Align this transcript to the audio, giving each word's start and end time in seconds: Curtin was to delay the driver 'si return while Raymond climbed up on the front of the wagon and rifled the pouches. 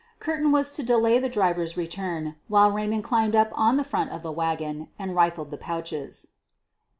Curtin 0.17 0.51
was 0.51 0.71
to 0.71 0.81
delay 0.81 1.19
the 1.19 1.29
driver 1.29 1.63
'si 1.67 1.79
return 1.79 2.33
while 2.47 2.71
Raymond 2.71 3.03
climbed 3.03 3.35
up 3.35 3.51
on 3.53 3.77
the 3.77 3.83
front 3.83 4.09
of 4.09 4.23
the 4.23 4.31
wagon 4.31 4.87
and 4.97 5.13
rifled 5.15 5.51
the 5.51 5.57
pouches. 5.61 6.29